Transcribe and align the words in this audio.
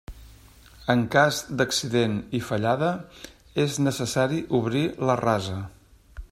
En 0.93 1.03
cas 1.15 1.41
d'accident 1.59 2.15
i 2.39 2.41
fallada, 2.47 2.89
és 3.67 3.79
necessari 3.89 4.43
obrir 4.61 4.85
la 5.11 5.23
rasa. 5.25 5.63